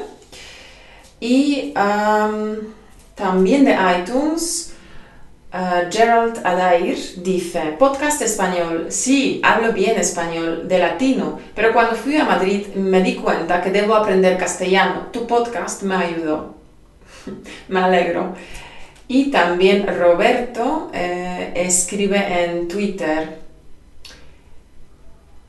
Y 1.20 1.74
también 3.16 3.66
de 3.66 3.76
iTunes, 4.00 4.76
uh, 5.52 5.92
Gerald 5.92 6.46
Adair 6.46 7.00
dice, 7.24 7.76
podcast 7.80 8.22
español, 8.22 8.88
sí, 8.90 9.42
hablo 9.44 9.74
bien 9.74 9.98
español, 9.98 10.68
de 10.68 10.78
latino, 10.78 11.40
pero 11.56 11.74
cuando 11.74 11.96
fui 11.96 12.18
a 12.18 12.26
Madrid 12.26 12.68
me 12.76 13.02
di 13.02 13.16
cuenta 13.16 13.64
que 13.64 13.72
debo 13.72 13.96
aprender 13.96 14.38
castellano. 14.38 15.08
Tu 15.12 15.26
podcast 15.26 15.82
me 15.82 15.96
ayudó. 15.96 16.54
me 17.68 17.80
alegro. 17.80 18.36
Y 19.08 19.30
también 19.30 19.86
Roberto 20.00 20.90
eh, 20.94 21.52
escribe 21.56 22.18
en 22.18 22.68
Twitter. 22.68 23.46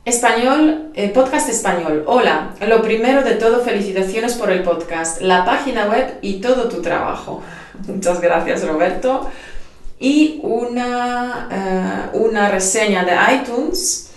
Español, 0.05 0.91
eh, 0.93 1.09
podcast 1.09 1.49
español. 1.49 2.03
Hola, 2.05 2.51
lo 2.65 2.81
primero 2.83 3.23
de 3.23 3.33
todo, 3.33 3.61
felicitaciones 3.61 4.35
por 4.35 4.51
el 4.51 4.61
podcast, 4.61 5.21
la 5.21 5.43
página 5.43 5.87
web 5.87 6.19
y 6.21 6.39
todo 6.39 6.69
tu 6.69 6.81
trabajo. 6.83 7.41
Muchas 7.87 8.21
gracias, 8.21 8.65
Roberto. 8.65 9.27
Y 9.99 10.39
una, 10.43 11.49
eh, 11.51 12.17
una 12.17 12.49
reseña 12.49 13.03
de 13.03 13.15
iTunes 13.35 14.11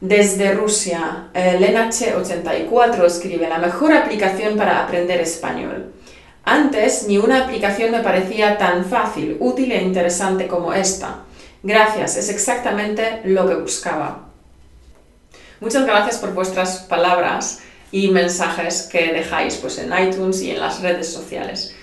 desde 0.00 0.52
Rusia. 0.52 1.28
Lenache84 1.34 3.04
escribe 3.04 3.48
la 3.48 3.58
mejor 3.58 3.92
aplicación 3.92 4.56
para 4.56 4.82
aprender 4.82 5.20
español. 5.20 5.92
Antes 6.50 7.06
ni 7.06 7.18
una 7.18 7.44
aplicación 7.44 7.90
me 7.90 8.00
parecía 8.00 8.56
tan 8.56 8.86
fácil, 8.86 9.36
útil 9.38 9.70
e 9.70 9.82
interesante 9.82 10.46
como 10.46 10.72
esta. 10.72 11.24
Gracias, 11.62 12.16
es 12.16 12.30
exactamente 12.30 13.20
lo 13.24 13.46
que 13.46 13.56
buscaba. 13.56 14.30
Muchas 15.60 15.84
gracias 15.84 16.16
por 16.16 16.32
vuestras 16.32 16.78
palabras 16.78 17.60
y 17.92 18.08
mensajes 18.08 18.88
que 18.90 19.12
dejáis 19.12 19.56
pues, 19.56 19.76
en 19.76 19.92
iTunes 19.92 20.40
y 20.40 20.52
en 20.52 20.60
las 20.60 20.80
redes 20.80 21.12
sociales. 21.12 21.76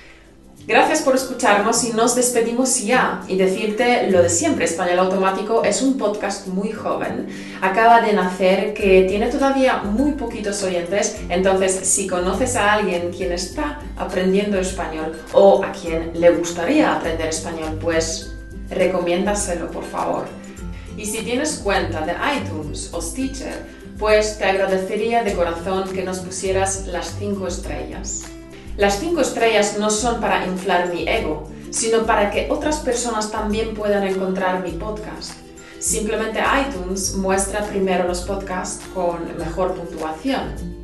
Gracias 0.67 1.03
por 1.03 1.15
escucharnos 1.15 1.83
y 1.83 1.93
nos 1.93 2.15
despedimos 2.15 2.83
ya 2.83 3.21
y 3.27 3.37
decirte 3.37 4.09
lo 4.09 4.23
de 4.23 4.29
siempre. 4.29 4.65
Español 4.65 4.97
Automático 4.97 5.63
es 5.63 5.83
un 5.83 5.95
podcast 5.95 6.47
muy 6.47 6.71
joven. 6.71 7.27
Acaba 7.61 8.01
de 8.01 8.13
nacer, 8.13 8.73
que 8.73 9.03
tiene 9.03 9.27
todavía 9.27 9.83
muy 9.83 10.13
poquitos 10.13 10.63
oyentes. 10.63 11.17
Entonces, 11.29 11.81
si 11.83 12.07
conoces 12.07 12.55
a 12.55 12.73
alguien 12.73 13.11
quien 13.11 13.31
está 13.31 13.79
aprendiendo 13.95 14.57
español 14.57 15.15
o 15.33 15.63
a 15.63 15.71
quien 15.71 16.19
le 16.19 16.31
gustaría 16.31 16.95
aprender 16.95 17.27
español, 17.27 17.77
pues 17.79 18.33
recomiéndaselo, 18.71 19.69
por 19.69 19.83
favor. 19.83 20.25
Y 20.97 21.05
si 21.05 21.19
tienes 21.19 21.59
cuenta 21.63 22.01
de 22.01 22.13
iTunes 22.37 22.89
o 22.91 23.03
Stitcher, 23.03 23.67
pues 23.99 24.39
te 24.39 24.45
agradecería 24.45 25.23
de 25.23 25.33
corazón 25.33 25.87
que 25.93 26.01
nos 26.01 26.19
pusieras 26.19 26.87
las 26.87 27.13
5 27.19 27.47
estrellas. 27.47 28.23
Las 28.77 28.99
cinco 28.99 29.21
estrellas 29.21 29.77
no 29.79 29.89
son 29.89 30.19
para 30.19 30.45
inflar 30.45 30.93
mi 30.93 31.07
ego, 31.07 31.49
sino 31.71 32.05
para 32.05 32.29
que 32.29 32.47
otras 32.49 32.77
personas 32.77 33.31
también 33.31 33.73
puedan 33.73 34.03
encontrar 34.03 34.63
mi 34.63 34.71
podcast. 34.71 35.31
Simplemente 35.79 36.39
iTunes 36.39 37.15
muestra 37.15 37.63
primero 37.65 38.07
los 38.07 38.21
podcasts 38.21 38.83
con 38.93 39.37
mejor 39.37 39.75
puntuación. 39.75 40.75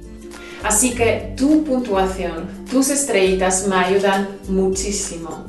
Así 0.63 0.93
que 0.93 1.33
tu 1.35 1.63
puntuación, 1.63 2.47
tus 2.69 2.89
estrellitas 2.89 3.67
me 3.67 3.75
ayudan 3.75 4.29
muchísimo. 4.47 5.45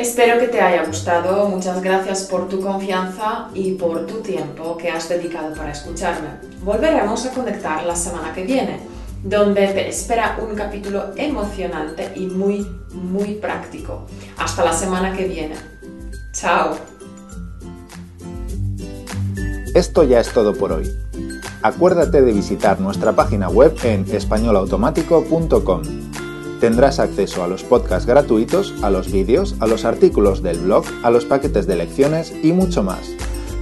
Espero 0.00 0.40
que 0.40 0.48
te 0.48 0.62
haya 0.62 0.86
gustado. 0.86 1.46
Muchas 1.50 1.82
gracias 1.82 2.22
por 2.22 2.48
tu 2.48 2.62
confianza 2.62 3.48
y 3.52 3.72
por 3.72 4.06
tu 4.06 4.20
tiempo 4.20 4.78
que 4.78 4.88
has 4.88 5.10
dedicado 5.10 5.54
para 5.54 5.72
escucharme. 5.72 6.28
Volveremos 6.64 7.26
a 7.26 7.32
conectar 7.32 7.84
la 7.84 7.94
semana 7.94 8.32
que 8.32 8.44
viene, 8.44 8.80
donde 9.22 9.68
te 9.68 9.90
espera 9.90 10.38
un 10.40 10.56
capítulo 10.56 11.10
emocionante 11.16 12.12
y 12.16 12.28
muy, 12.28 12.66
muy 12.94 13.34
práctico. 13.34 14.06
Hasta 14.38 14.64
la 14.64 14.72
semana 14.72 15.14
que 15.14 15.28
viene. 15.28 15.56
Chao. 16.32 16.78
Esto 19.74 20.04
ya 20.04 20.20
es 20.20 20.32
todo 20.32 20.54
por 20.54 20.72
hoy. 20.72 20.90
Acuérdate 21.62 22.22
de 22.22 22.32
visitar 22.32 22.80
nuestra 22.80 23.12
página 23.12 23.50
web 23.50 23.76
en 23.84 24.06
españolautomático.com 24.10 26.09
Tendrás 26.60 26.98
acceso 26.98 27.42
a 27.42 27.48
los 27.48 27.64
podcasts 27.64 28.06
gratuitos, 28.06 28.74
a 28.82 28.90
los 28.90 29.10
vídeos, 29.10 29.56
a 29.60 29.66
los 29.66 29.86
artículos 29.86 30.42
del 30.42 30.58
blog, 30.58 30.84
a 31.02 31.10
los 31.10 31.24
paquetes 31.24 31.66
de 31.66 31.76
lecciones 31.76 32.34
y 32.42 32.52
mucho 32.52 32.82
más. 32.82 33.10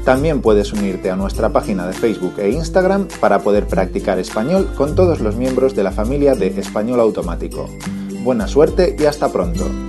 También 0.05 0.41
puedes 0.41 0.73
unirte 0.73 1.11
a 1.11 1.17
nuestra 1.17 1.51
página 1.51 1.87
de 1.87 1.93
Facebook 1.93 2.35
e 2.39 2.51
Instagram 2.51 3.07
para 3.21 3.41
poder 3.41 3.67
practicar 3.67 4.19
español 4.19 4.69
con 4.77 4.97
todos 4.97 5.21
los 5.21 5.37
miembros 5.37 5.77
de 5.77 5.85
la 5.85 5.93
familia 5.93 6.35
de 6.35 6.49
Español 6.59 6.99
Automático. 6.99 7.69
Buena 8.25 8.49
suerte 8.49 8.97
y 8.99 9.05
hasta 9.05 9.31
pronto. 9.31 9.88